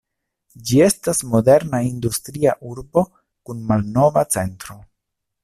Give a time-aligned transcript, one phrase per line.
[0.69, 3.05] Ĝi estas moderna industria urbo
[3.51, 4.81] kun malnova centro.